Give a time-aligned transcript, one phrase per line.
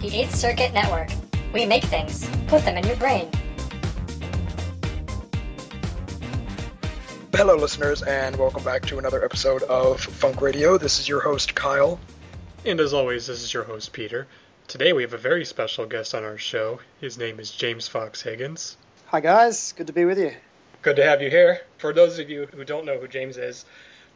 [0.00, 1.08] The 8th Circuit Network.
[1.52, 3.28] We make things, put them in your brain.
[7.34, 10.78] Hello, listeners, and welcome back to another episode of Funk Radio.
[10.78, 11.98] This is your host, Kyle.
[12.64, 14.28] And as always, this is your host, Peter.
[14.68, 16.78] Today we have a very special guest on our show.
[17.00, 18.76] His name is James Fox Higgins.
[19.06, 19.72] Hi, guys.
[19.72, 20.30] Good to be with you.
[20.82, 21.62] Good to have you here.
[21.78, 23.64] For those of you who don't know who James is,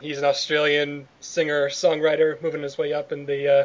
[0.01, 3.65] he's an Australian singer songwriter moving his way up in the uh,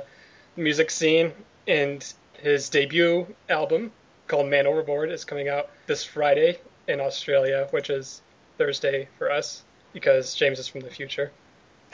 [0.56, 1.32] music scene,
[1.68, 3.92] and his debut album
[4.28, 8.22] called Man Overboard is coming out this Friday in Australia, which is
[8.58, 11.32] Thursday for us because James is from the future.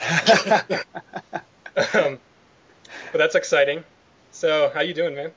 [1.94, 2.18] um,
[3.12, 3.84] but that's exciting.
[4.32, 5.32] So, how you doing, man?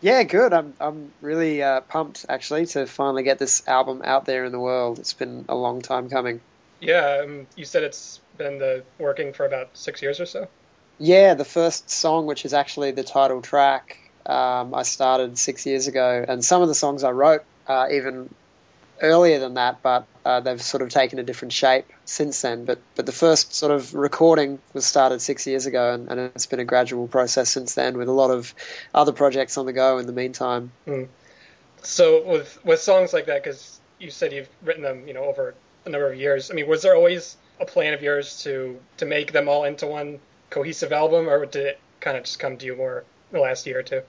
[0.00, 0.52] Yeah, good.
[0.52, 4.58] I'm I'm really uh, pumped actually to finally get this album out there in the
[4.58, 4.98] world.
[4.98, 6.40] It's been a long time coming.
[6.80, 10.48] Yeah, um, you said it's been the, working for about six years or so.
[10.98, 15.88] Yeah, the first song, which is actually the title track, um, I started six years
[15.88, 18.32] ago, and some of the songs I wrote uh, even
[19.00, 22.64] earlier than that, but uh, they've sort of taken a different shape since then.
[22.64, 26.46] But but the first sort of recording was started six years ago, and, and it's
[26.46, 28.54] been a gradual process since then, with a lot of
[28.94, 30.70] other projects on the go in the meantime.
[30.86, 31.08] Mm.
[31.82, 35.54] So with with songs like that, because you said you've written them, you know, over
[35.84, 36.50] a number of years.
[36.50, 39.86] I mean, was there always a plan of yours to to make them all into
[39.86, 40.20] one
[40.52, 43.80] cohesive album, or did it kind of just come to you more the last year
[43.80, 44.02] or two?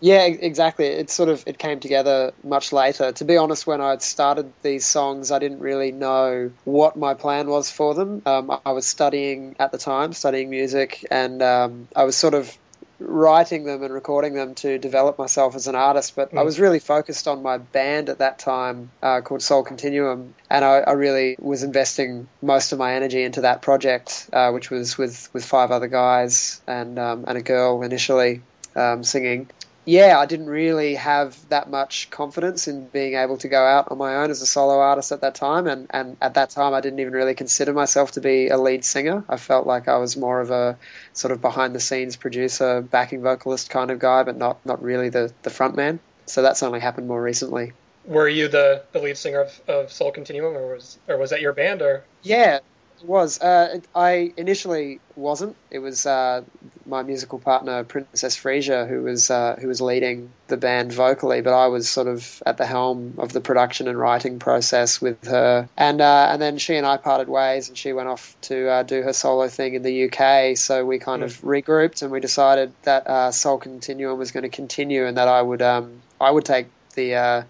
[0.00, 0.86] Yeah, exactly.
[0.86, 3.12] It sort of it came together much later.
[3.12, 7.48] To be honest, when I started these songs, I didn't really know what my plan
[7.48, 8.20] was for them.
[8.26, 12.54] Um, I was studying at the time, studying music, and um, I was sort of
[12.98, 16.16] writing them and recording them to develop myself as an artist.
[16.16, 16.38] But mm.
[16.38, 20.64] I was really focused on my band at that time uh, called Soul Continuum, and
[20.64, 24.96] I, I, really was investing most of my energy into that project, uh, which was
[24.96, 28.42] with with five other guys and um, and a girl initially.
[28.74, 29.48] Um, singing
[29.86, 33.98] yeah, I didn't really have that much confidence in being able to go out on
[33.98, 35.68] my own as a solo artist at that time.
[35.68, 38.84] And, and at that time, I didn't even really consider myself to be a lead
[38.84, 39.24] singer.
[39.28, 40.76] I felt like I was more of a
[41.12, 45.08] sort of behind the scenes producer, backing vocalist kind of guy, but not, not really
[45.08, 46.00] the, the front man.
[46.26, 47.72] So that's only happened more recently.
[48.06, 51.40] Were you the, the lead singer of, of Soul Continuum, or was or was that
[51.40, 51.82] your band?
[51.82, 53.40] Or yeah, it was.
[53.40, 55.56] Uh, I initially wasn't.
[55.70, 56.42] It was uh,
[56.86, 61.52] my musical partner, Princess Frisia, who was uh, who was leading the band vocally, but
[61.52, 65.68] I was sort of at the helm of the production and writing process with her.
[65.76, 68.82] And uh, and then she and I parted ways, and she went off to uh,
[68.82, 70.56] do her solo thing in the UK.
[70.56, 71.26] So we kind mm.
[71.26, 75.28] of regrouped, and we decided that uh, Soul Continuum was going to continue, and that
[75.28, 77.44] I would um, I would take the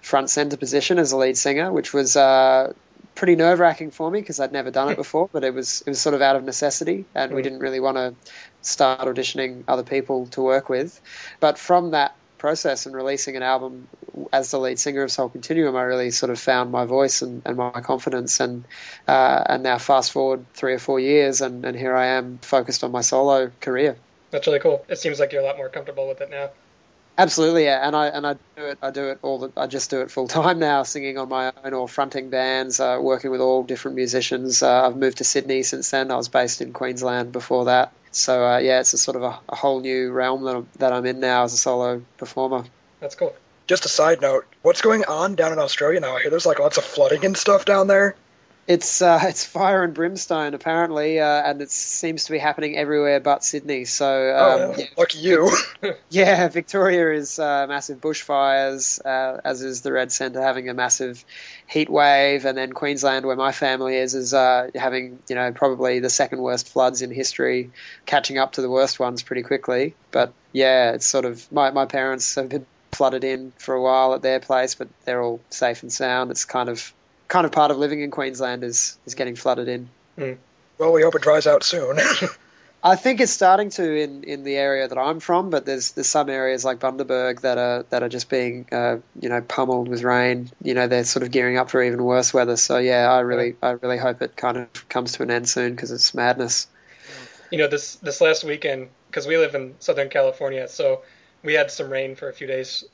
[0.00, 2.72] front center position as a lead singer, which was uh,
[3.18, 5.90] pretty nerve wracking for me because I'd never done it before, but it was it
[5.90, 7.44] was sort of out of necessity, and we mm.
[7.44, 8.14] didn't really want to
[8.62, 11.00] start auditioning other people to work with.
[11.40, 13.88] But from that process and releasing an album
[14.32, 17.42] as the lead singer of Soul Continuum, I really sort of found my voice and,
[17.44, 18.38] and my confidence.
[18.38, 18.64] And
[19.08, 22.84] uh, and now fast forward three or four years, and, and here I am focused
[22.84, 23.96] on my solo career.
[24.30, 24.84] That's really cool.
[24.88, 26.50] It seems like you're a lot more comfortable with it now.
[27.18, 28.78] Absolutely, yeah, and I and I do it.
[28.80, 29.38] I do it all.
[29.38, 32.78] The, I just do it full time now, singing on my own or fronting bands,
[32.78, 34.62] uh, working with all different musicians.
[34.62, 36.12] Uh, I've moved to Sydney since then.
[36.12, 39.40] I was based in Queensland before that, so uh, yeah, it's a sort of a,
[39.48, 42.64] a, whole new realm that I'm, that I'm in now as a solo performer.
[43.00, 43.34] That's cool.
[43.66, 46.16] Just a side note, what's going on down in Australia now?
[46.16, 48.14] I hear there's like lots of flooding and stuff down there.
[48.68, 53.18] It's uh, it's fire and brimstone apparently, uh, and it seems to be happening everywhere
[53.18, 53.86] but Sydney.
[53.86, 54.84] So um, oh, yeah.
[54.96, 55.50] lucky you.
[56.10, 61.24] yeah, Victoria is uh, massive bushfires, uh, as is the Red Centre having a massive
[61.66, 66.00] heat wave, and then Queensland, where my family is, is uh, having you know probably
[66.00, 67.70] the second worst floods in history,
[68.04, 69.94] catching up to the worst ones pretty quickly.
[70.10, 74.12] But yeah, it's sort of my my parents have been flooded in for a while
[74.12, 76.30] at their place, but they're all safe and sound.
[76.30, 76.92] It's kind of
[77.28, 79.88] kind of part of living in Queensland is is getting flooded in.
[80.18, 80.38] Mm.
[80.78, 81.98] Well, we hope it dries out soon.
[82.82, 86.06] I think it's starting to in, in the area that I'm from, but there's there's
[86.06, 90.02] some areas like Bundaberg that are that are just being uh, you know pummeled with
[90.04, 90.50] rain.
[90.62, 92.56] You know they're sort of gearing up for even worse weather.
[92.56, 95.74] So yeah, I really I really hope it kind of comes to an end soon
[95.74, 96.68] because it's madness.
[97.50, 101.02] You know this this last weekend because we live in Southern California, so
[101.42, 102.84] we had some rain for a few days.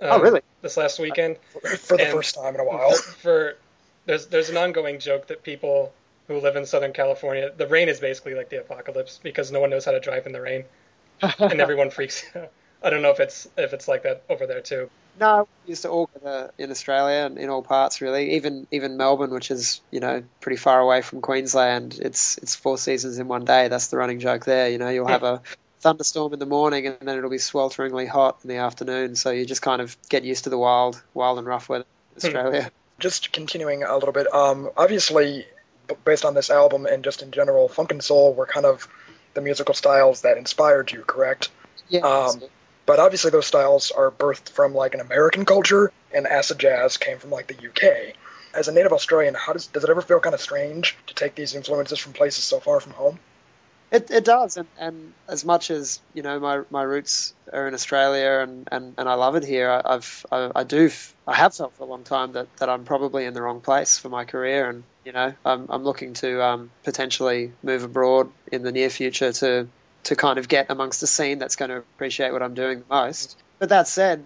[0.00, 0.40] Um, oh really?
[0.62, 2.94] This last weekend for the and first time in a while.
[3.20, 3.56] For
[4.06, 5.92] there's there's an ongoing joke that people
[6.28, 9.70] who live in Southern California, the rain is basically like the apocalypse because no one
[9.70, 10.64] knows how to drive in the rain,
[11.38, 12.50] and everyone freaks out.
[12.82, 14.90] I don't know if it's if it's like that over there too.
[15.18, 16.10] No, we used to all
[16.58, 18.32] in Australia and in all parts really.
[18.32, 22.76] Even even Melbourne, which is you know pretty far away from Queensland, it's it's four
[22.78, 23.68] seasons in one day.
[23.68, 24.68] That's the running joke there.
[24.70, 25.42] You know, you'll have a
[25.80, 29.14] thunderstorm in the morning, and then it'll be swelteringly hot in the afternoon.
[29.14, 31.84] So you just kind of get used to the wild, wild and rough weather
[32.16, 32.26] in Hmm.
[32.26, 32.70] Australia.
[32.98, 35.46] Just continuing a little bit, um, obviously,
[36.04, 38.88] based on this album and just in general, funk and soul were kind of
[39.34, 41.50] the musical styles that inspired you, correct?
[41.88, 42.00] Yeah.
[42.00, 42.42] Um,
[42.86, 47.18] But obviously, those styles are birthed from like an American culture, and acid jazz came
[47.18, 48.14] from like the UK.
[48.52, 51.34] As a native Australian, how does does it ever feel kind of strange to take
[51.34, 53.18] these influences from places so far from home?
[53.94, 57.74] It, it does, and, and as much as you know, my, my roots are in
[57.74, 59.70] Australia, and, and, and I love it here.
[59.70, 60.90] I, I've I, I do
[61.28, 63.96] I have felt for a long time that, that I'm probably in the wrong place
[63.96, 68.64] for my career, and you know I'm I'm looking to um, potentially move abroad in
[68.64, 69.68] the near future to
[70.04, 72.86] to kind of get amongst a scene that's going to appreciate what I'm doing the
[72.92, 73.36] most.
[73.60, 74.24] But that said,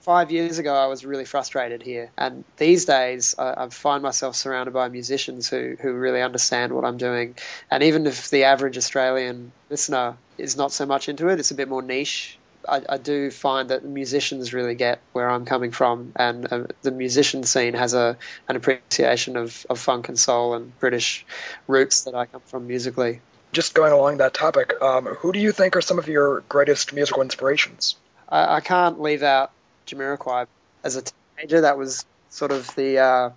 [0.00, 4.36] five years ago I was really frustrated here, and these days I, I find myself
[4.36, 7.36] surrounded by musicians who, who really understand what I'm doing.
[7.70, 11.54] And even if the average Australian listener is not so much into it, it's a
[11.54, 12.38] bit more niche.
[12.68, 16.90] I, I do find that musicians really get where I'm coming from, and uh, the
[16.90, 18.16] musician scene has a
[18.48, 21.24] an appreciation of, of funk and soul and British
[21.66, 23.20] roots that I come from musically.
[23.52, 26.92] Just going along that topic, um, who do you think are some of your greatest
[26.92, 27.96] musical inspirations?
[28.28, 29.50] I, I can't leave out
[29.90, 30.46] Jamiroquai.
[30.84, 31.02] As a
[31.36, 33.30] teenager, that was sort of the uh,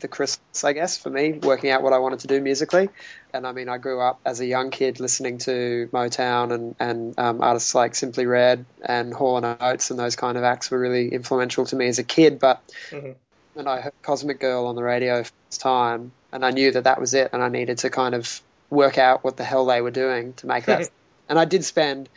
[0.00, 2.88] the Christmas, I guess, for me, working out what I wanted to do musically.
[3.32, 7.18] And I mean, I grew up as a young kid listening to Motown and and
[7.18, 10.78] um, artists like Simply Red and Hall and Oates and those kind of acts were
[10.78, 12.38] really influential to me as a kid.
[12.38, 13.16] But Mhm.
[13.54, 16.72] when I heard Cosmic Girl on the radio for the first time, and I knew
[16.72, 18.40] that that was it, and I needed to kind of
[18.70, 20.90] work out what the hell they were doing to make that.
[21.28, 22.08] and I did spend,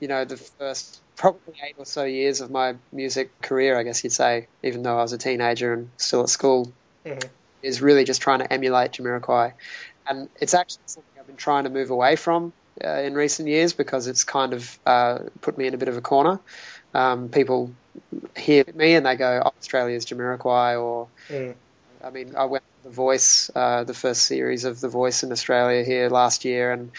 [0.00, 4.02] you know, the first probably eight or so years of my music career, I guess
[4.02, 6.72] you'd say, even though I was a teenager and still at school,
[7.04, 7.28] Mhm.
[7.62, 9.52] is really just trying to emulate Jamiroquai.
[10.06, 13.72] And it's actually something I've been trying to move away from uh, in recent years
[13.74, 16.40] because it's kind of uh, put me in a bit of a corner.
[16.94, 17.70] Um, people
[18.36, 21.54] hear me and they go, oh, Australia's Jamiroquai, or Mm.
[22.02, 25.30] I mean, I went to The Voice, uh, the first series of The Voice in
[25.30, 26.90] Australia here last year, and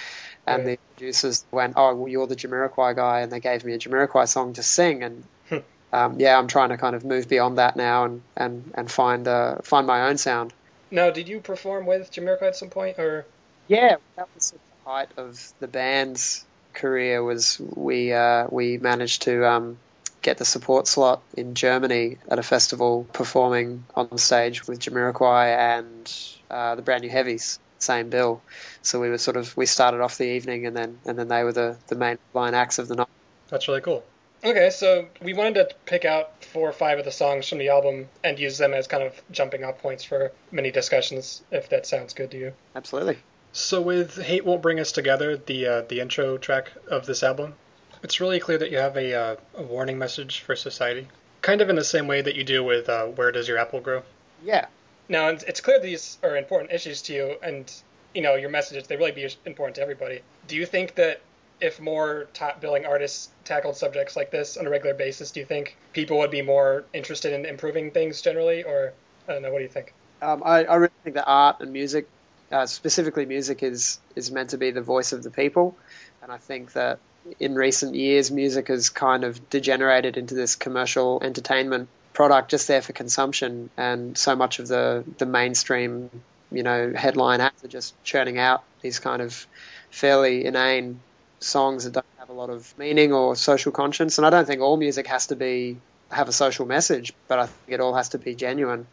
[0.48, 0.80] and Right.
[0.80, 4.28] the producers went, "Oh, well, you're the Jamiroquai guy," and they gave me a Jamiroquai
[4.28, 5.58] song to sing, and Hmm.
[5.92, 9.28] um, yeah, I'm trying to kind of move beyond that now and and and find
[9.28, 10.54] uh, find my own sound.
[10.92, 13.26] Now, did you perform with Jamiroquai at some point, or
[13.68, 17.24] Yeah, that was sort of the height of the band's career.
[17.24, 19.78] Was we uh, we managed to um,
[20.22, 26.14] get the support slot in Germany at a festival, performing on stage with Jamiroquai and
[26.50, 28.42] uh, the Brand New Heavies, same bill.
[28.82, 31.44] So we were sort of we started off the evening, and then and then they
[31.44, 33.08] were the the main line acts of the night.
[33.50, 34.04] That's really cool.
[34.46, 37.70] Okay, so we wanted to pick out four or five of the songs from the
[37.70, 41.86] album and use them as kind of jumping off points for many discussions, if that
[41.86, 42.54] sounds good to you.
[42.76, 43.20] Absolutely.
[43.54, 47.54] So with "Hate Won't Bring Us Together," the uh, the intro track of this album,
[48.02, 51.08] it's really clear that you have a, uh, a warning message for society,
[51.42, 53.80] kind of in the same way that you do with uh, "Where Does Your Apple
[53.80, 54.04] Grow."
[54.44, 54.66] Yeah.
[55.10, 57.72] Now, it's clear these are important issues to you, and
[58.14, 60.22] you know your messages they really be important to everybody.
[60.48, 61.22] Do you think that
[61.60, 65.46] if more top billing artists tackled subjects like this on a regular basis, do you
[65.46, 68.94] think people would be more interested in improving things generally, or
[69.28, 69.52] I don't know?
[69.52, 69.94] What do you think?
[70.22, 72.08] Um, I, I really think that art and music,
[72.52, 75.76] uh, specifically music, is is meant to be the voice of the people,
[76.22, 77.00] and I think that
[77.40, 82.82] in recent years, music has kind of degenerated into this commercial entertainment product just there
[82.82, 86.10] for consumption, and so much of the the mainstream,
[86.52, 89.48] you know, headline acts are just churning out these kind of
[89.90, 91.00] fairly inane
[91.40, 94.18] songs that don't have a lot of meaning or social conscience.
[94.18, 95.78] And I don't think all music has to be
[96.12, 98.88] have a social message, but I think it all has to be genuine.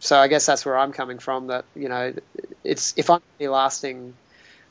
[0.00, 1.46] So I guess that's where I'm coming from.
[1.48, 2.14] That you know,
[2.62, 4.14] it's if I'm any lasting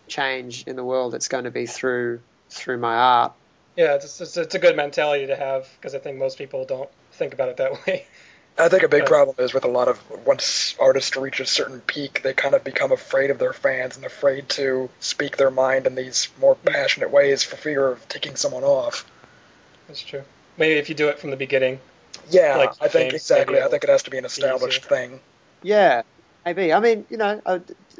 [0.07, 2.19] change in the world, it's going to be through
[2.49, 3.33] through my art.
[3.75, 6.89] Yeah, it's, it's, it's a good mentality to have because I think most people don't
[7.23, 8.07] think about it that way.
[8.57, 11.45] I think a big Uh, problem is with a lot of once artists reach a
[11.45, 15.49] certain peak, they kind of become afraid of their fans and afraid to speak their
[15.51, 19.05] mind in these more passionate ways for fear of taking someone off.
[19.87, 20.23] That's true.
[20.57, 21.79] Maybe if you do it from the beginning.
[22.29, 23.61] Yeah, Like I think James, exactly.
[23.61, 24.25] I think it has to be an easier.
[24.25, 25.21] established thing.
[25.61, 26.03] Yeah,
[26.45, 26.73] maybe.
[26.73, 27.59] I mean, you know, uh,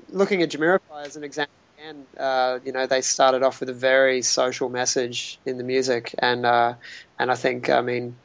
[0.10, 3.74] looking at Jamiroquai as an example And uh, you know, they started off with a
[3.74, 6.76] very social message in the music, and uh,
[7.20, 8.23] and I think, I mean,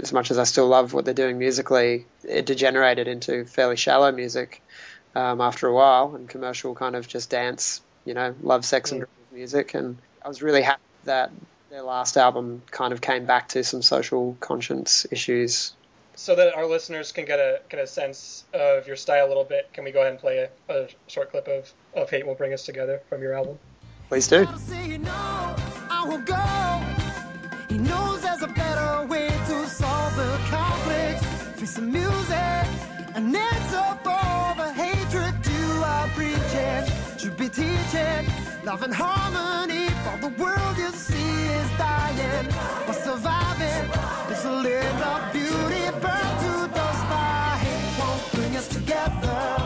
[0.00, 4.12] as much as I still love what they're doing musically, it degenerated into fairly shallow
[4.12, 4.62] music
[5.14, 9.02] um, after a while, and commercial kind of just dance, you know, love, sex, and
[9.02, 9.06] Mm.
[9.32, 9.74] music.
[9.74, 11.30] And I was really happy that
[11.70, 15.72] their last album kind of came back to some social conscience issues
[16.18, 19.44] So that our listeners can get a get a sense of your style a little
[19.44, 22.34] bit, can we go ahead and play a, a short clip of, of Hate Will
[22.34, 23.58] Bring Us Together from your album?
[24.08, 24.46] Please do.
[30.16, 31.24] The conflict.
[31.58, 32.66] Face the music,
[33.14, 36.82] an answer for the hatred you are preaching.
[37.18, 38.24] Should be teaching
[38.64, 42.46] love and harmony for the world you see is dying.
[42.86, 43.84] But surviving
[44.32, 44.54] is a
[45.12, 45.84] of beauty.
[46.04, 49.65] Burn to dust by hate won't bring us together.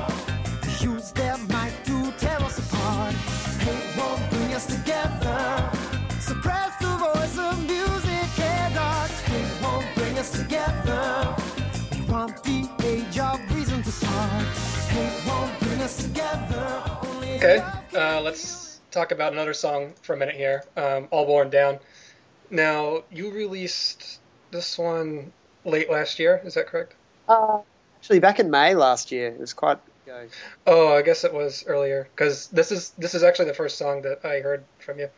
[17.36, 20.62] Okay, uh, let's talk about another song for a minute here.
[20.76, 21.78] Um, All Worn Down.
[22.50, 25.32] Now, you released this one
[25.64, 26.94] late last year, is that correct?
[27.28, 27.60] Uh,
[27.96, 29.78] actually, back in May last year, it was quite
[30.10, 30.28] ago.
[30.66, 34.02] Oh, I guess it was earlier because this is this is actually the first song
[34.02, 35.08] that I heard from you,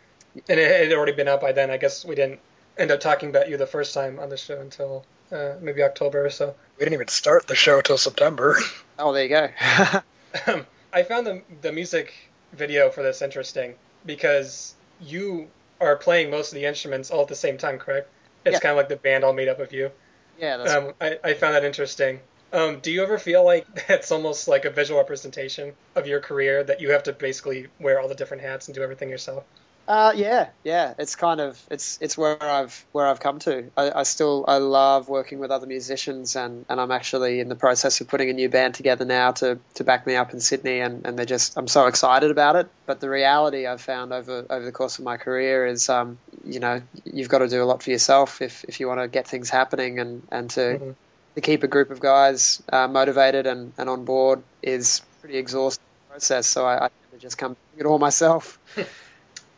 [0.49, 1.71] and it, it had already been out by then.
[1.71, 2.40] I guess we didn't
[2.78, 6.25] end up talking about you the first time on the show until uh, maybe October
[6.25, 6.54] or so.
[6.78, 8.59] We didn't even start the show till September.
[8.99, 9.49] Oh, there you go.
[10.46, 12.12] Um, I found the the music
[12.52, 17.34] video for this interesting because you are playing most of the instruments all at the
[17.34, 18.11] same time, correct?
[18.44, 18.61] It's Yeah.
[18.61, 19.90] kind of like the band all made up of you.
[20.37, 22.22] yeah, that's Um, I, I found that interesting.
[22.52, 26.64] Um, do you ever feel like that's almost like a visual representation of your career
[26.64, 29.46] that you have to basically wear all the different hats and do everything yourself?
[29.87, 30.95] Uh, yeah, yeah.
[30.99, 33.71] It's kind of it's it's where I've where I've come to.
[33.77, 37.57] I, I still I love working with other musicians, and, and I'm actually in the
[37.57, 40.81] process of putting a new band together now to, to back me up in Sydney,
[40.81, 42.69] and, and they're just I'm so excited about it.
[42.87, 46.61] But the reality I've found over over the course of my career is, um, you
[46.61, 49.27] know, you've got to do a lot for yourself if, if you want to get
[49.27, 50.97] things happening, and and to Mhm.
[51.35, 55.39] to keep a group of guys uh, motivated and, and on board is a pretty
[55.39, 56.47] exhausting process.
[56.47, 58.59] So I, I tend to just come do it all myself.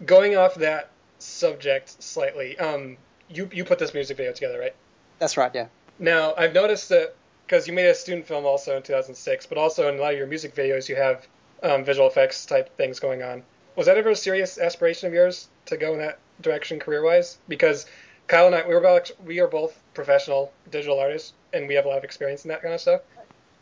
[0.05, 2.97] Going off that subject slightly, um,
[3.29, 4.75] you you put this music video together, right?
[5.19, 5.69] That's right, yeah.
[5.99, 7.15] Now I've noticed that
[7.47, 10.19] because you made a student film also in 2006, but also in a lot of
[10.19, 11.27] your music videos you have
[11.63, 13.43] um, visual effects type things going on.
[13.77, 17.39] Was that ever a serious aspiration of yours to go in that direction career-wise?
[17.49, 17.87] Because
[18.29, 21.85] Kyle and I, we were both, we are both professional digital artists, and we have
[21.85, 23.01] a lot of experience in that kind of stuff.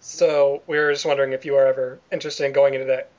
[0.01, 3.11] So we were just wondering if you were ever interested in going into that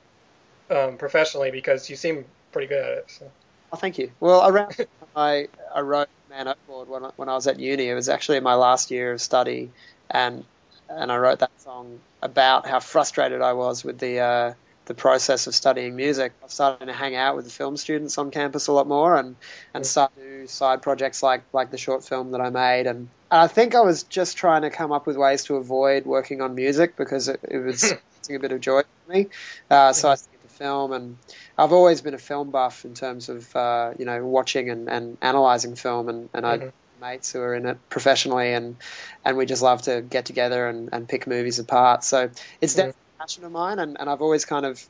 [0.70, 3.10] um, professionally, because you seem pretty good at it.
[3.10, 3.30] So.
[3.72, 4.10] Oh, thank you.
[4.20, 4.74] Well, around
[5.16, 7.88] I I wrote Man Overboard when I, when I was at uni.
[7.88, 9.70] It was actually my last year of study,
[10.08, 10.44] and
[10.88, 14.54] and I wrote that song about how frustrated I was with the uh,
[14.86, 16.32] the process of studying music.
[16.44, 19.34] I started to hang out with the film students on campus a lot more, and
[19.74, 22.86] and start to do side projects like like the short film that I made.
[22.86, 26.06] And, and I think I was just trying to come up with ways to avoid
[26.06, 27.92] working on music because it, it was
[28.30, 29.26] a bit of joy for me.
[29.68, 31.18] Uh, so I to film and
[31.58, 35.18] I've always been a film buff in terms of uh, you know watching and, and
[35.22, 36.70] analyzing film, and, and I Mhm.
[36.98, 38.80] mates who are in it professionally, and
[39.24, 42.04] and we just love to get together and, and pick movies apart.
[42.04, 42.30] So
[42.60, 42.76] it's Mhm.
[42.76, 44.80] definitely a passion of mine, and, and I've always kind of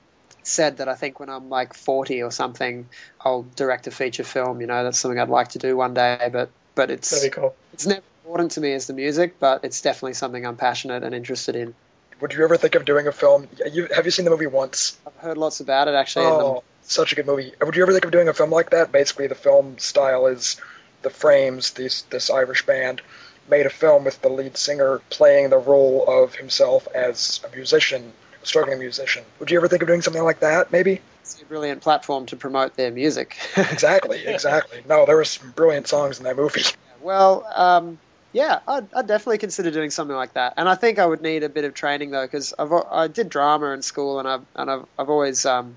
[0.43, 2.91] said that I think when I'm like 40 or something,
[3.25, 4.61] I'll direct a feature film.
[4.61, 7.57] You know, that's something I'd like to do one day, but but it's cool.
[7.73, 11.15] it's never important to me as the music, but it's definitely something I'm passionate and
[11.15, 11.75] interested in.
[12.21, 13.49] Would you ever think of doing a film?
[13.71, 14.99] You, have you seen the movie Once?
[15.07, 16.27] I've heard lots about it actually.
[16.27, 17.53] Oh, such a good movie.
[17.61, 18.93] Would you ever think of doing a film like that?
[18.93, 20.61] Basically, the film style is
[21.03, 23.03] the Frames, this this Irish band,
[23.49, 28.13] made a film with the lead singer playing the role of himself as a musician,
[28.43, 29.25] a struggling musician.
[29.39, 30.73] Would you ever think of doing something like that?
[30.73, 31.01] Maybe.
[31.21, 33.37] It's a brilliant platform to promote their music.
[33.57, 34.83] Exactly, exactly.
[34.87, 36.65] No, there were some brilliant songs in that movie.
[37.01, 37.99] Well, um,
[38.35, 40.55] yeah, I'd, I'd definitely consider doing something like that.
[40.57, 43.69] And I think I would need a bit of training though, because I did drama
[43.69, 45.77] in school, and I've and I've, I've always, um,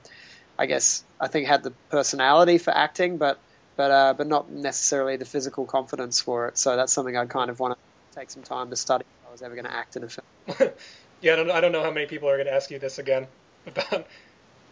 [0.58, 3.40] I guess, I think had the personality for acting, but
[3.76, 6.58] but uh, but not necessarily the physical confidence for it.
[6.58, 9.32] So that's something I'd kind of want to take some time to study if I
[9.32, 10.72] was ever going to act in a film.
[11.22, 12.98] yeah, I don't, I don't know how many people are going to ask you this
[12.98, 13.28] again
[13.68, 14.08] about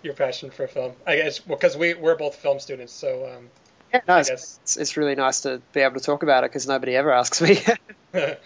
[0.01, 0.93] your passion for film.
[1.05, 3.49] I guess because we we're both film students, so um,
[3.95, 6.95] Yeah, no, it's, it's, really nice to be able to talk about it because nobody
[6.95, 7.59] ever asks me.
[8.11, 8.37] the,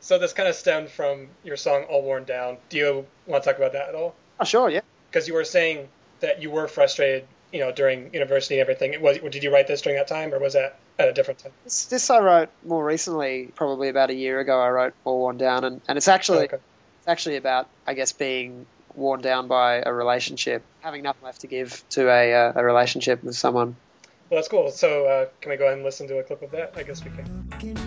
[0.00, 3.50] so this kind of stemmed from your song "All Worn Down." Do you want to
[3.50, 4.14] talk about that at all?
[4.40, 4.80] oh, sure, yeah.
[5.10, 5.88] Because you were saying
[6.20, 9.00] that you were frustrated, you know, during university and everything.
[9.00, 11.52] Was did you write this during that time, or was that at a different time?
[11.64, 14.60] This, this I wrote more recently, probably about a year ago.
[14.60, 16.56] I wrote All Worn Down, and, and it's actually Okay.
[16.56, 21.46] it's actually about, I guess, being worn down by a relationship, having nothing left to
[21.46, 23.76] give to a, uh, a relationship with someone.
[24.32, 24.70] Well, that's cool.
[24.70, 26.72] So uh, can we go ahead and listen to a clip of that?
[26.74, 27.81] I guess we can.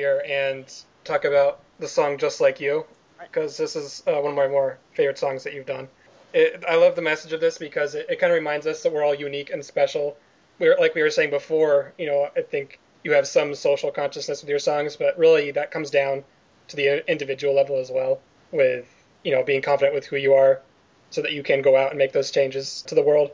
[0.00, 0.64] Here and
[1.04, 2.86] talk about the song "Just Like You"
[3.20, 5.88] because this is uh, one of my more favorite songs that you've done.
[6.32, 8.92] It, I love the message of this because it, it kind of reminds us that
[8.92, 10.16] we're all unique and special.
[10.58, 11.92] We're like we were saying before.
[11.98, 15.70] You know, I think you have some social consciousness with your songs, but really that
[15.70, 16.24] comes down
[16.68, 18.20] to the individual level as well.
[18.52, 18.88] With
[19.22, 20.62] you know being confident with who you are,
[21.10, 23.32] so that you can go out and make those changes to the world.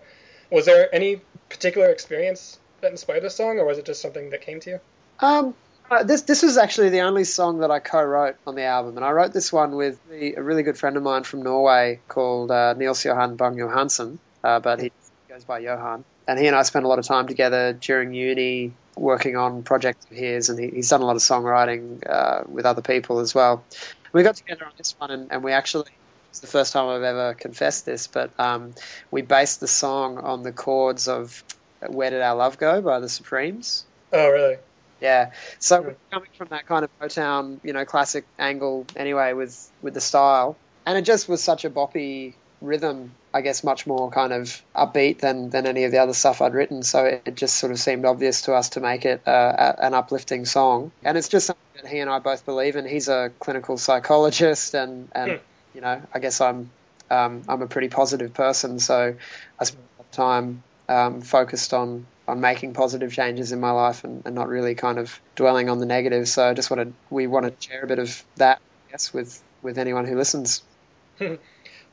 [0.51, 4.41] Was there any particular experience that inspired this song, or was it just something that
[4.41, 4.81] came to you?
[5.21, 5.55] Um,
[5.91, 9.05] uh, this this was actually the only song that I co-wrote on the album, and
[9.05, 12.51] I wrote this one with the, a really good friend of mine from Norway called
[12.51, 14.93] uh, Niels Johan Bang Johansen, uh, but he
[15.29, 16.05] goes by Johan.
[16.29, 20.05] And he and I spent a lot of time together during uni, working on projects
[20.11, 23.35] of his, and he, he's done a lot of songwriting uh, with other people as
[23.35, 23.65] well.
[24.13, 25.91] We got together on this one, and, and we actually
[26.37, 28.75] it's the first time I've ever confessed this, but um,
[29.11, 31.43] we based the song on the chords of
[31.87, 33.85] "Where Did Our Love Go" by the Supremes.
[34.13, 34.57] Oh, really?
[35.01, 35.33] Yeah.
[35.61, 35.95] So Yeah.
[36.13, 40.63] coming from that kind of Motown, you know, classic angle anyway with with the style,
[40.87, 43.17] and it just was such a boppy rhythm.
[43.35, 46.55] I guess much more kind of upbeat than than any of the other stuff I'd
[46.55, 46.83] written.
[46.83, 49.85] So it, it just sort of seemed obvious to us to make it uh, a,
[49.87, 52.87] an uplifting song, and it's just something that he and I both believe in.
[52.87, 55.37] He's a clinical psychologist, and and Hmm.
[55.75, 56.73] you know, I guess I'm
[57.11, 59.17] um, I'm a pretty positive person, so
[59.59, 63.71] I spend a lot of time um, focused on on making positive changes in my
[63.71, 66.29] life and, and not really kind of dwelling on the negative.
[66.29, 69.43] So I just wanted we wanted to share a bit of that, I guess, with
[69.63, 70.63] with anyone who listens.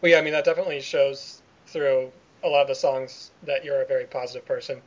[0.01, 2.11] Well, yeah, I mean that definitely shows through
[2.43, 4.81] a lot of the songs that you're a very positive person.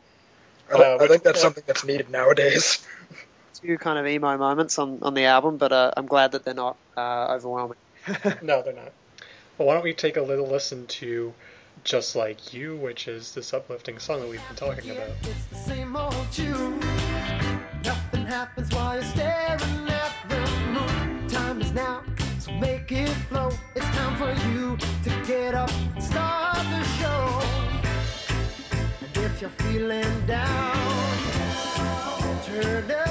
[0.70, 2.86] I, thi- Uh, I think that's which- something that's needed nowadays.
[3.10, 6.44] A few kind of emo moments on, on the album, but uh, I'm glad that
[6.44, 7.78] they're not uh, overwhelming.
[8.42, 8.92] No, they're not.
[9.56, 11.32] Well, why don't we take a little listen to
[11.86, 15.08] Just Like You, which is this uplifting song that we've been talking about.
[15.22, 16.80] It's the same old you.
[17.84, 20.40] Nothing happens while you're staring at the
[20.72, 21.28] moon.
[21.28, 22.02] Time is now,
[22.40, 23.52] so make it flow.
[23.76, 25.70] It's time for you to get up,
[26.00, 27.40] start the show.
[29.02, 31.18] And if you're feeling down,
[32.46, 33.05] turn up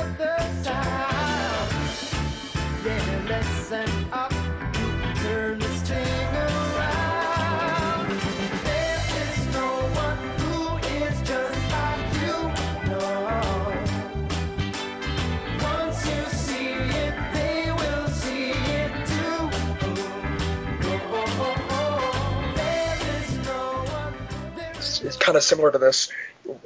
[25.26, 26.10] kind of similar to this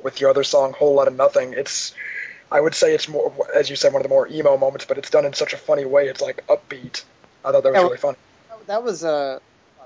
[0.03, 1.93] with your other song, "Whole Lot of Nothing." It's
[2.51, 4.97] I would say it's more, as you said, one of the more emo moments, but
[4.97, 6.07] it's done in such a funny way.
[6.07, 7.03] It's like upbeat.
[7.45, 8.17] I thought that was Yeah, really funny.
[8.67, 9.39] That was uh,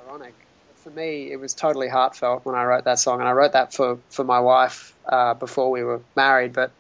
[0.05, 0.33] ironic.
[0.77, 3.73] For me, it was totally heartfelt when I wrote that song, and I wrote that
[3.73, 6.53] for, for my wife uh, before we were married.
[6.53, 6.71] But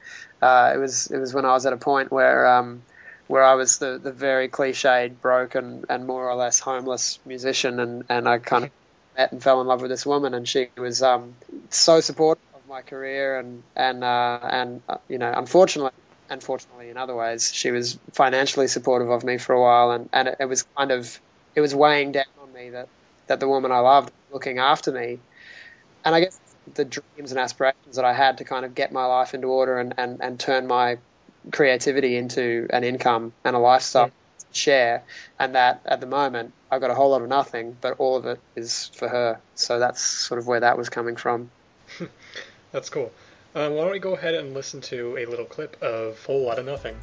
[0.41, 2.81] uh, it was it was when I was at a point where um,
[3.27, 8.03] where I was the, the very cliched, broken, and more or less homeless musician, and,
[8.09, 8.71] and I kind of
[9.17, 11.35] met and fell in love with this woman, and she was um,
[11.69, 15.91] so supportive of my career, and and uh, and uh, you know, unfortunately.
[16.29, 20.29] Unfortunately, in other ways, she was financially supportive of me for a while, and, and
[20.29, 21.19] it, it was kind of
[21.55, 22.87] it was weighing down on me that,
[23.27, 25.19] that the woman I loved was looking after me.
[26.03, 26.39] And I guess
[26.73, 29.79] the dreams and aspirations that I had to kind of get my life into order
[29.79, 30.97] and, and, and turn my
[31.51, 34.11] creativity into an income and a lifestyle to
[34.51, 35.03] share.
[35.39, 38.25] And that at the moment, I've got a whole lot of nothing, but all of
[38.25, 39.39] it is for her.
[39.55, 41.49] So that's sort of where that was coming from.
[42.71, 43.11] That's cool.
[43.53, 46.57] Um, why don't we go ahead and listen to a little clip of Whole Lot
[46.57, 46.95] of Nothing?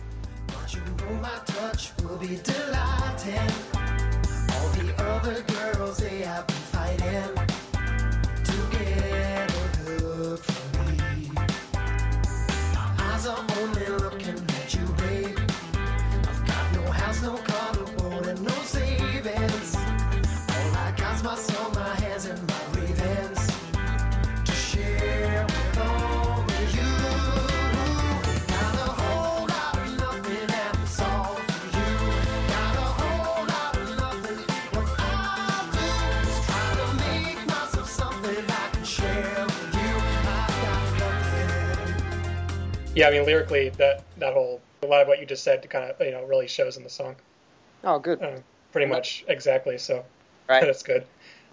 [43.00, 45.90] Yeah, I mean lyrically, that that whole a lot of what you just said kind
[45.90, 47.16] of you know really shows in the song.
[47.82, 48.22] Oh, good.
[48.22, 48.38] Uh,
[48.72, 49.78] pretty much exactly.
[49.78, 50.04] So
[50.50, 50.60] Right.
[50.66, 51.06] that's good.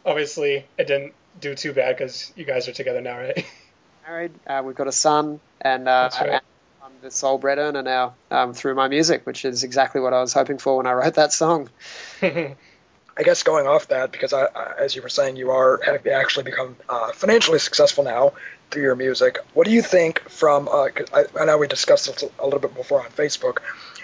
[0.06, 3.46] Obviously, it didn't do too bad because you guys are together now, right?
[4.08, 4.32] Married.
[4.48, 6.42] Uh, we've got a son, and, uh, right.
[6.84, 10.22] I'm the sole bread earner now um, through my music, which is exactly what I
[10.22, 11.70] was hoping for when I wrote that song.
[12.22, 16.08] I guess going off that, because I, I, as you were saying, you are have
[16.08, 18.34] actually become uh, financially successful now.
[18.72, 19.40] Through your music.
[19.54, 20.68] What do you think from?
[20.68, 23.60] Uh, I, I know we discussed this a little bit before on Facebook.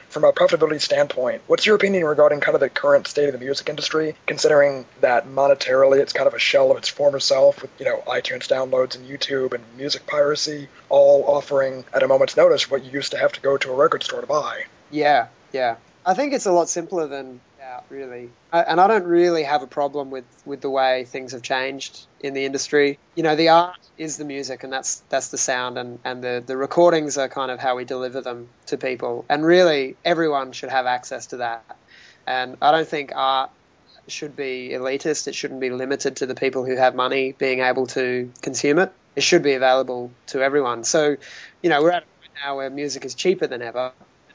[0.09, 3.43] From a profitability standpoint, what's your opinion regarding kind of the current state of the
[3.43, 7.71] music industry, considering that monetarily it's kind of a shell of its former self with,
[7.79, 12.69] you know, iTunes downloads and YouTube and music piracy, all offering at a moment's notice
[12.69, 14.65] what you used to have to go to a record store to buy?
[14.91, 15.77] Yeah, yeah.
[16.05, 18.29] I think it's a lot simpler than that, really.
[18.51, 22.05] I, and I don't really have a problem with, with the way things have changed
[22.19, 22.99] in the industry.
[23.15, 26.43] You know, the art is the music, and that's that's the sound, and, and the,
[26.45, 29.25] the recordings are kind of how we deliver them to people.
[29.29, 31.63] And really, everyone should have access to that.
[32.27, 33.51] And I don't think art
[34.07, 35.27] should be elitist.
[35.27, 38.91] It shouldn't be limited to the people who have money being able to consume it.
[39.15, 40.83] It should be available to everyone.
[40.83, 41.17] So,
[41.61, 43.91] you know, we're at a point now where music is cheaper than ever.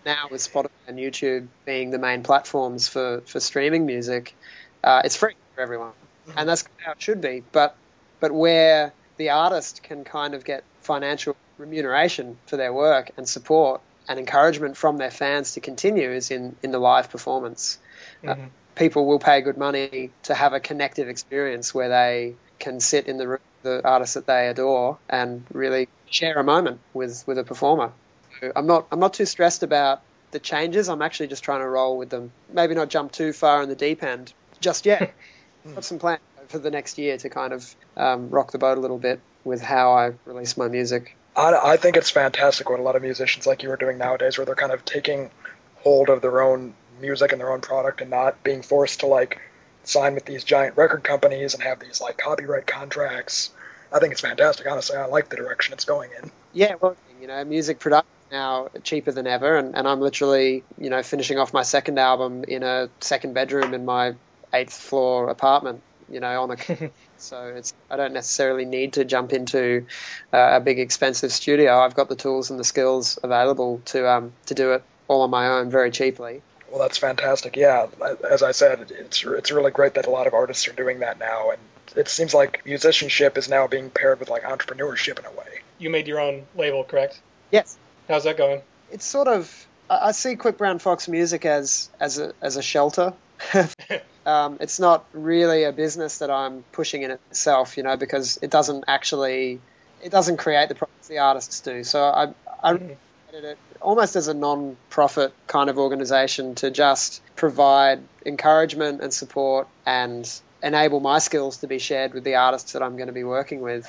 [0.09, 4.35] Now with Spotify and YouTube being the main platforms for, for streaming music,
[4.83, 5.93] uh, it's free for everyone,
[6.35, 7.43] and that's how it should be.
[7.53, 7.77] But
[8.19, 13.83] but where the artist can kind of get financial remuneration for their work and support
[14.09, 17.79] and encouragement from their fans to continue is in, in the live performance.
[18.27, 18.37] Uh,
[18.77, 23.19] people will pay good money to have a connective experience where they can sit in
[23.19, 27.37] the room with the artist that they adore and really share a moment with, with
[27.37, 27.93] a performer.
[28.41, 30.89] So I'm not I'm not too stressed about the changes.
[30.89, 32.33] I'm actually just trying to roll with them.
[32.53, 35.15] Maybe not jump too far in the deep end just yet.
[35.75, 38.81] Got some plans for the next year to kind of um, rock the boat a
[38.81, 41.17] little bit with how I release my music.
[41.37, 44.39] I, I think it's fantastic what a lot of musicians like you are doing nowadays,
[44.39, 45.31] where they're kind of taking
[45.77, 49.41] hold of their own music and their own product and not being forced to like
[49.85, 53.51] sign with these giant record companies and have these like copyright contracts.
[53.93, 54.67] I think it's fantastic.
[54.67, 56.31] Honestly, I like the direction it's going in.
[56.53, 60.65] Yeah, well, you know, music production is now cheaper than ever, and, and I'm literally,
[60.79, 64.15] you know, finishing off my second album in a second bedroom in my
[64.53, 66.91] eighth floor apartment, you know, on a.
[67.19, 69.87] so it's I don't necessarily need to jump into
[70.33, 71.79] uh, a big expensive studio.
[71.79, 75.31] I've got the tools and the skills available to um, to do it all on
[75.31, 76.43] my own very cheaply.
[76.71, 77.57] Well, that's fantastic.
[77.57, 77.87] Yeah,
[78.29, 81.19] as I said, it's it's really great that a lot of artists are doing that
[81.19, 81.61] now, and
[81.97, 85.63] it seems like musicianship is now being paired with like entrepreneurship in a way.
[85.79, 87.21] You made your own label, correct?
[87.51, 87.79] Yes,
[88.09, 88.63] How's that going?
[88.91, 93.13] it's sort of I see Quick Brown Fox Music as as a as a shelter.
[94.27, 98.51] um, it's not really a business that I'm pushing in itself, you know, because it
[98.51, 99.61] doesn't actually
[100.03, 101.85] it doesn't create the profits the artists do.
[101.85, 102.97] So I I Mhm.
[103.29, 109.69] created it almost as a non-profit kind of organization to just provide encouragement and support
[109.87, 110.29] and
[110.63, 113.61] enable my skills to be shared with the artists that I'm going to be working
[113.61, 113.87] with.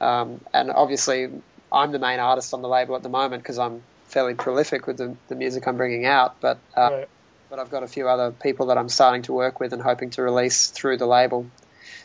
[0.00, 1.30] Um, and obviously,
[1.72, 4.98] I'm the main artist on the label at the moment because I'm fairly prolific with
[4.98, 6.40] the, the music I'm bringing out.
[6.40, 7.08] But uh, Right.
[7.48, 10.10] but I've got a few other people that I'm starting to work with and hoping
[10.10, 11.46] to release through the label.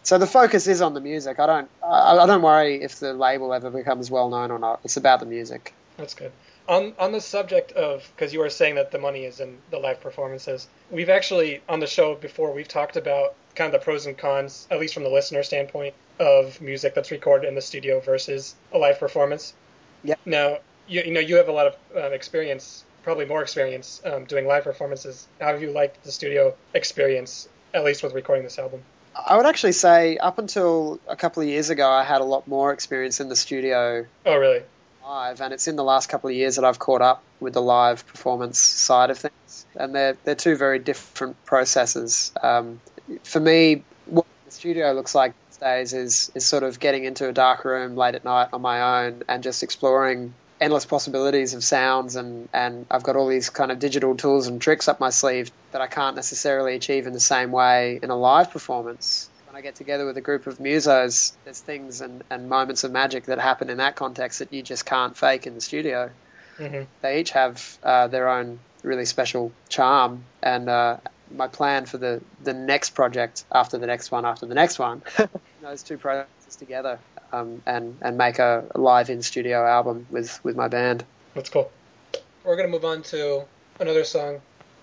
[0.03, 1.39] So the focus is on the music.
[1.39, 4.79] I don't I, I don't worry if the label ever becomes well known or not.
[4.83, 5.73] It's about the music.
[5.97, 6.31] That's good.
[6.67, 9.79] On on the subject of because you were saying that the money is in the
[9.79, 14.05] live performances, we've actually on the show before we've talked about kind of the pros
[14.05, 17.99] and cons, at least from the listener standpoint, of music that's recorded in the studio
[17.99, 19.53] versus a live performance.
[20.03, 24.01] yeah Now you you know you have a lot of um, experience, probably more experience
[24.05, 25.27] um, doing live performances.
[25.39, 28.81] How have you liked the studio experience, at least with recording this album?
[29.15, 32.47] I would actually say up until a couple of years ago, I had a lot
[32.47, 34.63] more experience in the studio Oh really?
[35.07, 37.61] Live, and it's in the last couple of years that I've caught up with the
[37.61, 42.33] live performance side of things, and they're they're two very different processes.
[42.43, 42.81] Um,
[43.23, 47.27] for me, what the studio looks like these days is is sort of getting into
[47.29, 51.63] a dark room late at night on my own and just exploring endless possibilities of
[51.63, 55.11] sounds and and I've got all these kind of digital tools and tricks up my
[55.11, 59.29] sleeve that I can't necessarily achieve in the same way in a live performance.
[59.57, 63.25] I get together with a group of musos, there's things and, and moments of magic
[63.25, 66.11] that happen in that context that you just can't fake in the studio.
[66.59, 70.97] hmm They each have uh, their own really special charm, and uh,
[71.35, 75.01] my plan for the, the next project after the next one after the next one,
[75.63, 76.99] those two processes together,
[77.33, 81.03] um, and and make a live in studio album with with my band.
[81.33, 81.71] That's cool.
[82.43, 83.41] We're gonna move on to
[83.79, 84.39] another song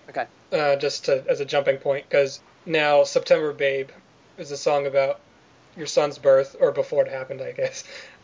[0.09, 0.25] Okay.
[0.51, 3.89] uh, just to, as a jumping point, because now September Babe
[4.37, 5.19] is a song about
[5.77, 7.83] your son's birth, or before it happened, I guess.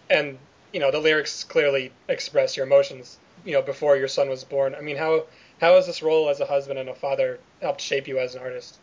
[0.09, 0.37] And,
[0.73, 4.75] you know, the lyrics clearly express your emotions, you know, before your son was born.
[4.75, 5.23] I mean, how,
[5.59, 8.41] how has this role as a husband and a father helped shape you as an
[8.41, 8.77] artist?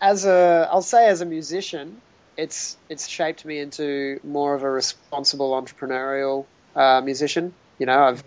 [0.00, 1.98] As a, I'll say as a musician,
[2.36, 7.52] it's it's shaped me into more of a responsible entrepreneurial uh, musician.
[7.78, 8.24] You know, I've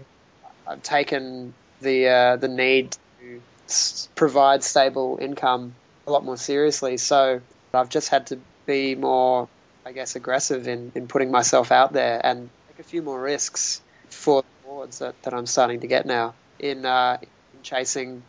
[0.68, 5.74] I've taken the uh, the need to s- provide stable income
[6.06, 6.98] a lot more seriously.
[6.98, 7.42] So
[7.74, 9.50] I've just had to be more,
[9.86, 13.82] I guess, aggressive in, in putting myself out there and take a few more risks
[14.10, 18.24] for the awards that, that I'm starting to get now in, uh, in chasing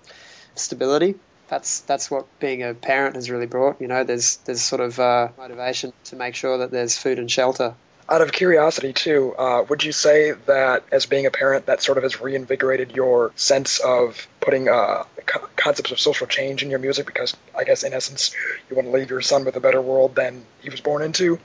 [0.54, 1.16] stability.
[1.48, 3.80] That's that's what being a parent has really brought.
[3.80, 7.30] You know, there's there's sort of uh, motivation to make sure that there's food and
[7.30, 7.74] shelter.
[8.08, 11.96] Out of curiosity, too, uh, would you say that as being a parent, that sort
[11.96, 16.78] of has reinvigorated your sense of putting uh, co- concepts of social change in your
[16.78, 17.06] music?
[17.06, 18.34] Because I guess, in essence,
[18.68, 21.38] you want to leave your son with a better world than he was born into.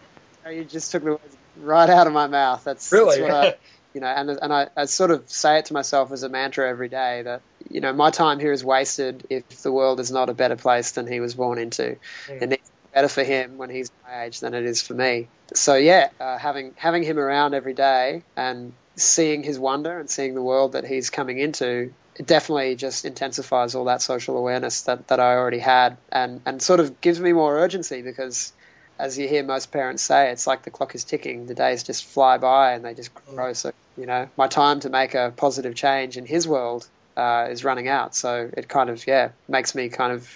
[0.49, 2.63] You just took the words right out of my mouth.
[2.63, 3.21] That's Really?
[3.21, 3.55] That's what I,
[3.93, 6.69] you know, and and I, I sort of say it to myself as a mantra
[6.69, 10.29] every day that you know my time here is wasted if the world is not
[10.29, 11.97] a better place than he was born into.
[12.27, 12.41] Mm.
[12.41, 15.29] It needs better for him when he's my age than it is for me.
[15.53, 20.35] So yeah, uh, having having him around every day and seeing his wonder and seeing
[20.35, 25.07] the world that he's coming into it definitely just intensifies all that social awareness that,
[25.07, 28.51] that I already had and, and sort of gives me more urgency because
[28.99, 31.45] as you hear most parents say, it's like the clock is ticking.
[31.45, 33.53] The days just fly by and they just grow.
[33.53, 36.85] So, you know, my time to make a positive change in his world
[37.15, 38.13] uh, is running out.
[38.13, 40.29] So it kind of, yeah, makes me kind of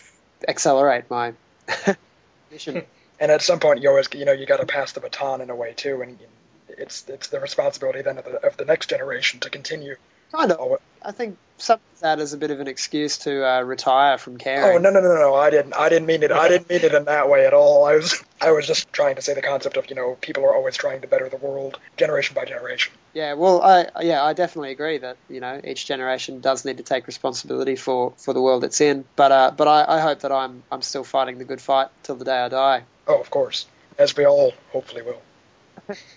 [0.47, 1.33] accelerate my
[3.19, 5.49] And at some point, you always, you know, you got to pass the baton in
[5.49, 6.17] a way too, and
[6.67, 9.95] it's it's the responsibility then of the, of the next generation to continue.
[10.31, 10.59] Kind of.
[10.59, 14.17] Oh, I think some of that is a bit of an excuse to uh, retire
[14.17, 14.75] from caring.
[14.75, 15.35] Oh no no no no!
[15.35, 17.85] I didn't I didn't mean it I didn't mean it in that way at all.
[17.85, 20.55] I was I was just trying to say the concept of you know people are
[20.55, 22.93] always trying to better the world generation by generation.
[23.13, 26.83] Yeah, well, I yeah, I definitely agree that you know each generation does need to
[26.83, 29.05] take responsibility for, for the world it's in.
[29.15, 32.15] But uh, but I, I hope that I'm I'm still fighting the good fight till
[32.15, 32.83] the day I die.
[33.07, 33.67] Oh, of course,
[33.99, 35.21] as we all hopefully will.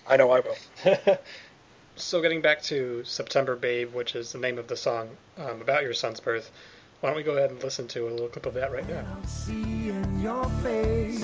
[0.07, 1.17] I know I will.
[1.97, 5.81] So getting back to September Babe, which is the name of the song um, about
[5.81, 6.51] your son's birth,
[6.99, 9.05] why don't we go ahead and listen to a little clip of that right now?
[9.25, 11.21] see in your face.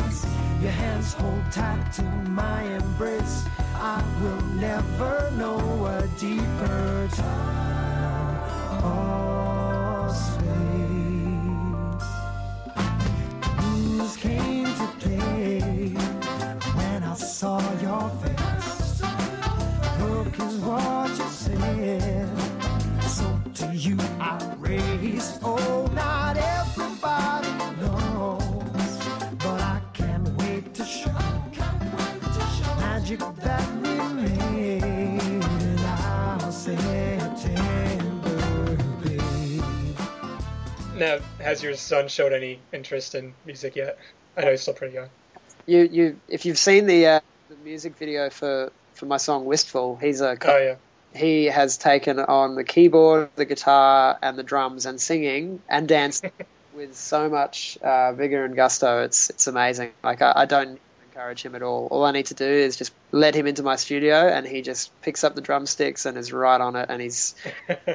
[0.62, 3.44] Your hands hold tight to my embrace.
[3.76, 9.33] I will never know a deeper time or
[41.54, 43.98] has your son showed any interest in music yet?
[44.36, 45.10] I know he's still pretty young.
[45.66, 49.98] You you if you've seen the uh, the music video for, for my song Wistful,
[49.98, 50.76] he's a Oh yeah.
[51.14, 56.32] he has taken on the keyboard, the guitar, and the drums, and singing and dancing
[56.76, 59.04] with so much uh, vigor and gusto.
[59.04, 59.92] It's it's amazing.
[60.04, 61.88] Like I, I don't encourage him at all.
[61.92, 65.00] All I need to do is just let him into my studio, and he just
[65.04, 67.36] picks up the drumsticks and is right on it, and he's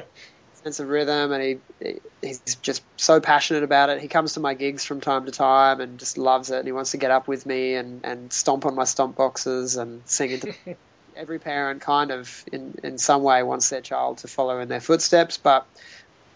[0.63, 1.43] sense of rhythm, and
[1.81, 4.01] he he's just so passionate about it.
[4.01, 6.57] He comes to my gigs from time to time and just loves it.
[6.57, 9.77] And he wants to get up with me and, and stomp on my stomp boxes
[9.77, 10.53] and sing into
[11.15, 14.79] every parent kind of in, in some way wants their child to follow in their
[14.79, 15.65] footsteps, but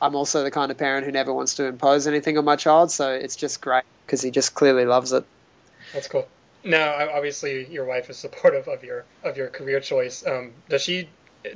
[0.01, 2.91] I'm also the kind of parent who never wants to impose anything on my child,
[2.91, 5.23] so it's just great because he just clearly loves it.
[5.93, 6.27] That's cool.
[6.65, 10.25] Now, obviously, your wife is supportive of your of your career choice.
[10.25, 11.09] Um, does she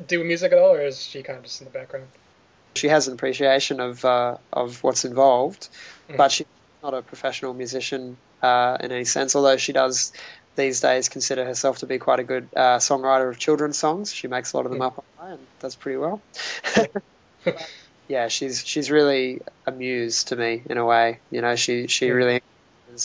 [0.06, 2.08] do music at all, or is she kind of just in the background?
[2.78, 5.70] She has an appreciation of uh, of what's involved,
[6.10, 6.18] Mhm.
[6.18, 6.48] but she's
[6.84, 9.36] not a professional musician uh, in any sense.
[9.36, 10.12] Although she does
[10.56, 14.14] these days consider herself to be quite a good uh, songwriter of children's songs.
[14.14, 16.22] She makes a lot of them up online and does pretty well.
[16.76, 16.92] But,
[18.08, 21.20] yeah, she's she's really a muse to me in a way.
[21.32, 22.14] You know, she she Yeah.
[22.14, 22.42] really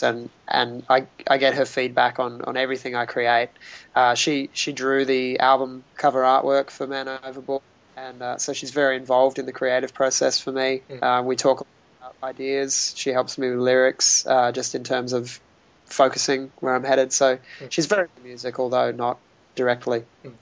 [0.03, 3.51] and and I I get her feedback on on everything I create.
[3.95, 7.63] Uh, she she drew the album cover artwork for Man Overboard,
[7.97, 10.83] and uh, so she's very involved in the creative process for me.
[10.89, 11.03] Mm.
[11.03, 11.67] Uh, we talk
[12.01, 12.93] about ideas.
[12.97, 15.41] She helps me with lyrics, uh, just in terms of
[15.87, 17.13] focusing where I'm headed.
[17.13, 17.71] So Mm.
[17.71, 19.19] she's very into music, although not
[19.55, 20.05] directly.
[20.23, 20.33] Do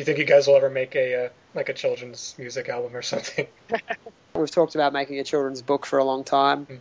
[0.00, 3.02] you think you guys will ever make a uh, like a children's music album or
[3.02, 3.46] something?
[4.34, 6.66] We've talked about making a children's book for a long time.
[6.66, 6.78] Mm.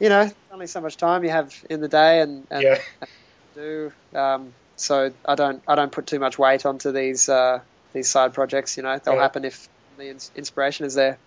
[0.00, 2.78] You know, only so much time you have in the day, and, and yeah.
[3.54, 3.92] do.
[4.14, 7.60] Um, so I don't I don't put too much weight onto these uh,
[7.96, 8.76] these side projects.
[8.76, 9.22] You know, they'll Right.
[9.22, 11.18] happen if the ins- inspiration is there.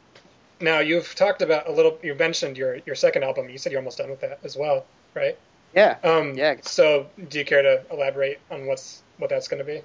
[0.62, 1.98] Now you've talked about a little.
[2.02, 3.50] You mentioned your your second album.
[3.50, 5.38] You said you're almost done with that as well, right?
[5.74, 5.98] Yeah.
[6.04, 6.56] Um, Yeah.
[6.64, 9.82] So, do you care to elaborate on what's what that's going to be?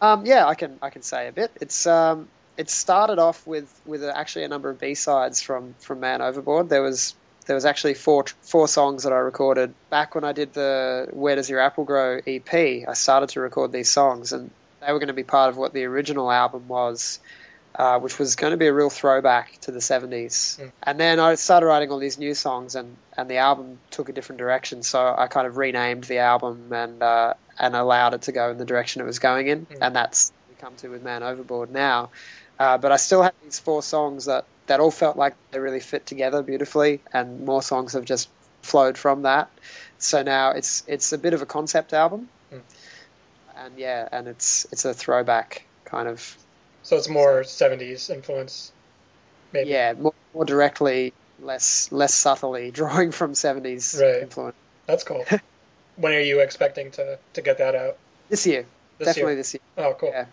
[0.00, 1.50] Um, yeah, I can I can say a bit.
[1.60, 6.00] It's um, it started off with with actually a number of B sides from from
[6.00, 6.68] Man Overboard.
[6.68, 7.14] There was
[7.46, 11.36] there was actually four four songs that I recorded back when I did the Where
[11.36, 12.52] Does Your Apple Grow EP.
[12.88, 14.50] I started to record these songs, and
[14.86, 17.20] they were going to be part of what the original album was,
[17.74, 20.60] uh, which was going to be a real throwback to the 70s.
[20.60, 20.72] Mm.
[20.82, 24.12] And then I started writing all these new songs, and, and the album took a
[24.12, 24.82] different direction.
[24.82, 28.58] So I kind of renamed the album and uh, and allowed it to go in
[28.58, 29.78] the direction it was going in, Mm.
[29.80, 32.10] and that's what we come to with Man Overboard now.
[32.58, 35.80] Uh, but I still have these four songs that, that all felt like they really
[35.80, 38.28] fit together beautifully, and more songs have just
[38.62, 39.50] flowed from that.
[39.98, 42.28] So now it's it's a bit of a concept album.
[43.56, 46.36] And yeah, and it's it's a throwback kind of
[46.82, 48.72] So it's more 70s influence,
[49.52, 49.70] maybe.
[49.70, 54.22] yeah, more, more directly, less less subtly drawing from 70s Right.
[54.22, 54.56] influence.
[54.86, 55.24] That's cool.
[55.96, 57.96] when are you expecting to, to get that out?
[58.28, 58.66] This year,
[58.98, 59.36] This definitely year?
[59.36, 59.60] this year.
[59.76, 60.10] Oh, cool.
[60.10, 60.26] Yeah.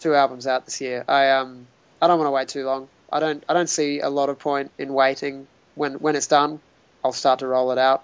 [0.00, 1.04] Two albums out this year.
[1.06, 1.66] I um
[2.00, 2.88] I don't want to wait too long.
[3.10, 5.46] I don't I don't see a lot of point in waiting.
[5.74, 6.60] When when it's done,
[7.04, 8.02] I'll start to roll it out.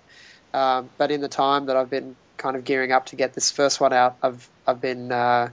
[0.54, 3.50] Um, but in the time that I've been kind of gearing up to get this
[3.50, 5.50] first one out, I've I've been uh,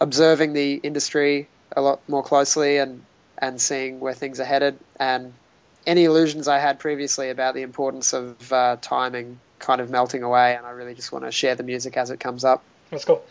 [0.00, 3.04] observing the industry a lot more closely and
[3.38, 5.32] and seeing where things are headed and
[5.86, 10.54] any illusions I had previously about the importance of uh, timing kind of melting away
[10.54, 12.62] and I really just want to share the music as it comes up.
[12.90, 13.24] That's cool.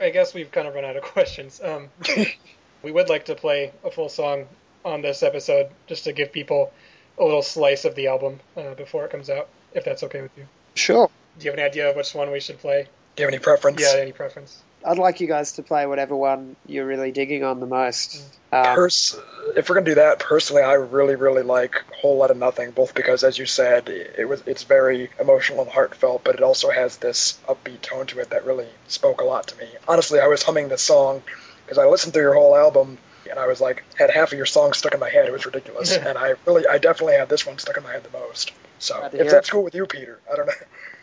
[0.00, 1.60] I guess we've kind of run out of questions.
[1.62, 1.88] Um,
[2.82, 4.46] we would like to play a full song
[4.84, 6.72] on this episode just to give people
[7.18, 10.36] a little slice of the album uh, before it comes out, if that's okay with
[10.36, 10.46] you.
[10.74, 11.10] Sure.
[11.38, 12.86] Do you have any idea of which one we should play?
[13.16, 13.80] Do you have any preference?
[13.80, 14.62] Yeah, any preference?
[14.86, 18.22] I'd like you guys to play whatever one you're really digging on the most.
[18.52, 19.18] Um, Pers-
[19.56, 22.94] if we're gonna do that, personally, I really, really like "Whole Lot of Nothing," both
[22.94, 26.98] because, as you said, it was it's very emotional and heartfelt, but it also has
[26.98, 29.68] this upbeat tone to it that really spoke a lot to me.
[29.88, 31.22] Honestly, I was humming this song
[31.64, 32.98] because I listened through your whole album,
[33.30, 35.26] and I was like, had half of your songs stuck in my head.
[35.26, 38.04] It was ridiculous, and I really, I definitely had this one stuck in my head
[38.04, 38.52] the most.
[38.84, 39.52] So, Glad to if that's it.
[39.52, 40.52] cool with you, Peter, I don't know.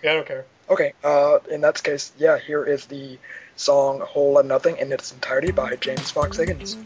[0.04, 0.46] Yeah, I don't care.
[0.70, 3.18] Okay, uh, in that case, yeah, here is the
[3.56, 6.78] song "Whole Lot of Nothing" in its entirety by James Fox Higgins.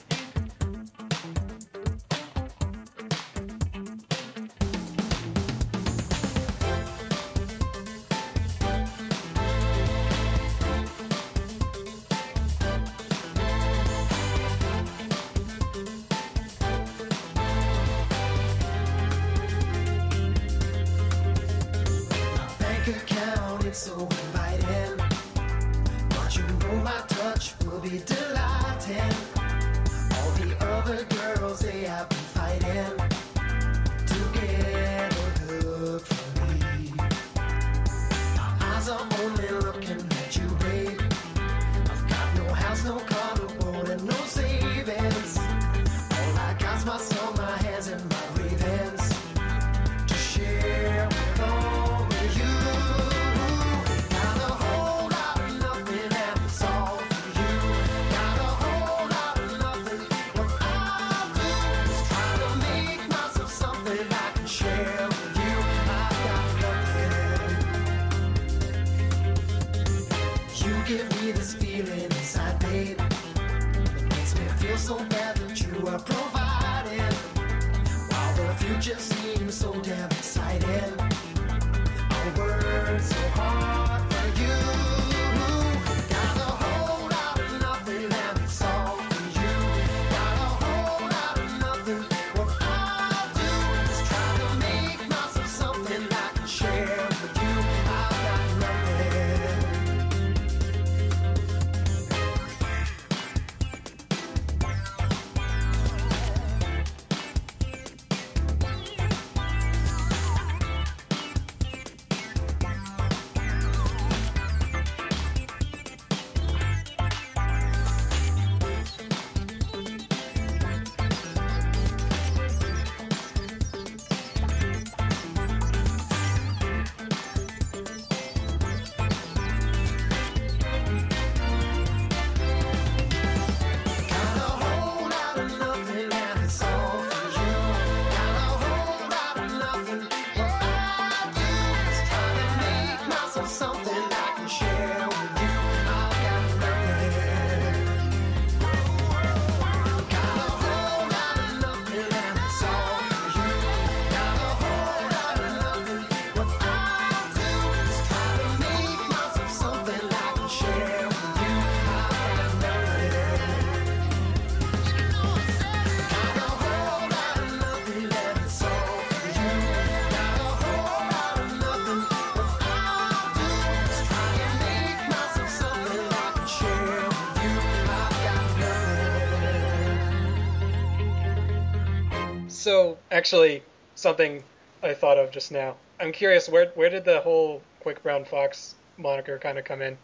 [183.15, 183.63] Actually,
[183.95, 184.43] something
[184.83, 185.75] I thought of just now.
[185.99, 189.97] I'm curious, where where did the whole Quick Brown Fox moniker kind of come in?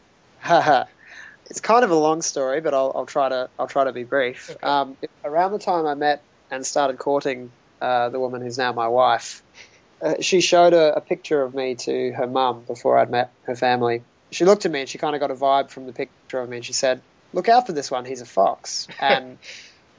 [1.50, 4.06] It's kind of a long story, but I'll, I'll try to I'll try to be
[4.06, 4.52] brief.
[4.52, 4.66] Okay.
[4.66, 4.96] Um,
[5.26, 7.52] around the time I met and started courting
[7.82, 9.44] uh, the woman who's now my wife,
[10.02, 13.56] uh, she showed a, a picture of me to her mum before I'd met her
[13.56, 14.04] family.
[14.30, 16.48] She looked at me and she kind of got a vibe from the picture of
[16.48, 17.02] me, and she said,
[17.34, 18.06] "Look out for this one.
[18.06, 19.38] He's a fox." And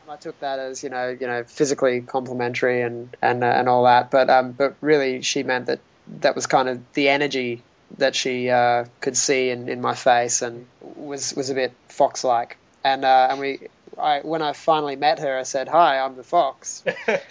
[0.08, 3.84] I took that as you know, you know, physically complimentary and and uh, and all
[3.84, 5.80] that, but um, but really she meant that
[6.20, 7.62] that was kind of the energy
[7.98, 12.24] that she uh, could see in, in my face and was was a bit fox
[12.24, 12.56] like.
[12.84, 16.24] And uh, and we, I, when I finally met her, I said, "Hi, I'm the
[16.24, 17.22] fox." it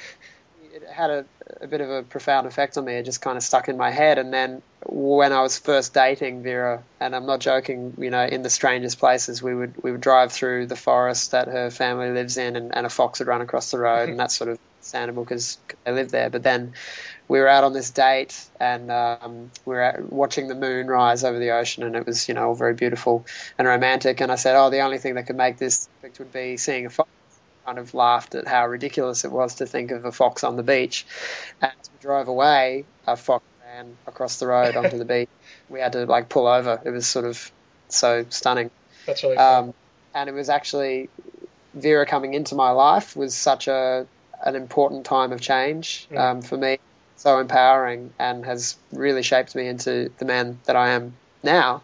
[0.89, 1.25] had a,
[1.59, 2.93] a bit of a profound effect on me.
[2.93, 4.17] It just kind of stuck in my head.
[4.17, 8.41] And then when I was first dating Vera, and I'm not joking, you know, in
[8.41, 12.37] the strangest places, we would we would drive through the forest that her family lives
[12.37, 15.23] in, and, and a fox would run across the road, and that's sort of understandable
[15.23, 16.29] because they live there.
[16.29, 16.73] But then
[17.27, 21.23] we were out on this date, and um, we were out watching the moon rise
[21.23, 23.25] over the ocean, and it was you know all very beautiful
[23.57, 24.21] and romantic.
[24.21, 25.87] And I said, oh, the only thing that could make this
[26.17, 27.09] would be seeing a fox
[27.65, 30.63] kind of laughed at how ridiculous it was to think of a fox on the
[30.63, 31.05] beach.
[31.61, 35.29] As we drove away, a fox ran across the road onto the beach.
[35.69, 36.81] We had to like pull over.
[36.83, 37.51] It was sort of
[37.89, 38.71] so stunning.
[39.05, 39.37] That's really.
[39.37, 39.73] Um,
[40.13, 41.09] and it was actually
[41.73, 44.05] Vera coming into my life was such a
[44.43, 46.17] an important time of change Mm.
[46.19, 46.79] um, for me.
[47.15, 51.83] So empowering and has really shaped me into the man that I am now.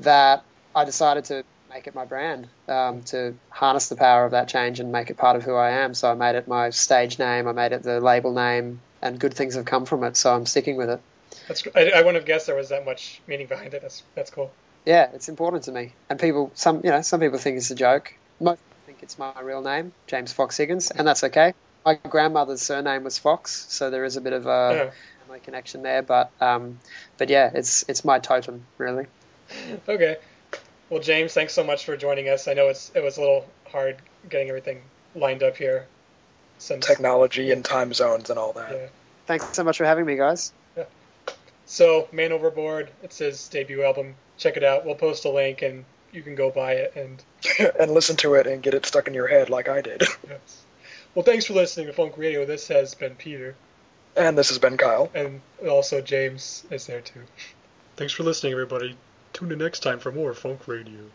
[0.00, 1.42] That I decided to
[1.72, 5.16] make it my brand um, to harness the power of that change and make it
[5.16, 5.94] part of who I am.
[5.94, 7.48] So I made it my stage name.
[7.48, 10.16] I made it the label name, and good things have come from it.
[10.16, 11.00] So I'm sticking with it.
[11.48, 13.82] That's I, I wouldn't have guessed there was that much meaning behind it.
[13.82, 14.50] That's that's cool.
[14.84, 15.92] Yeah, it's important to me.
[16.08, 18.12] And people, some you know, some people think it's a joke.
[18.40, 21.54] Most people think it's my real name, James Fox Higgins, and that's okay.
[21.84, 24.90] My grandmother's surname was Fox, so there is a bit of a Yeah.
[25.24, 26.02] family connection there.
[26.02, 26.78] But um,
[27.18, 29.06] but yeah, it's it's my totem really.
[29.88, 30.16] Okay.
[30.90, 32.46] Well, James, thanks so much for joining us.
[32.48, 33.96] I know it's it was a little hard
[34.28, 34.82] getting everything
[35.14, 35.86] lined up here.
[36.58, 38.70] Since Technology and time zones and all that.
[38.70, 38.86] yeah.
[39.26, 40.52] Thanks so much for having me, guys.
[40.76, 40.84] Yeah.
[41.66, 44.14] So, Man Overboard, it's his debut album.
[44.38, 44.86] Check it out.
[44.86, 46.94] We'll post a link and you can go buy it.
[46.96, 47.22] And
[47.80, 50.02] and listen to it and get it stuck in your head like I did.
[50.28, 50.62] yes.
[51.14, 52.46] Well, thanks for listening to Funk Radio.
[52.46, 53.54] This has been Peter,
[54.16, 55.10] And this has been Kyle.
[55.14, 57.22] and also James is there too.
[57.96, 58.96] Thanks for listening, everybody.
[59.36, 61.10] Tune in next time for more Funk Radio.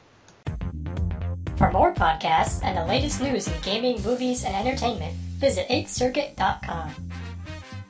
[1.56, 6.92] For more podcasts and the latest news in gaming, movies, and entertainment, visit 8thcircuit.com.